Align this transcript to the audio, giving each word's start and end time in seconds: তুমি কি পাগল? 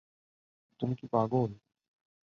তুমি 0.79 0.93
কি 0.95 1.05
পাগল? 1.07 1.49